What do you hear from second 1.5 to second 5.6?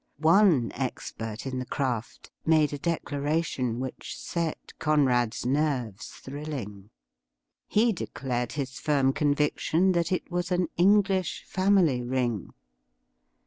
the craft made a declaration which set Conrad's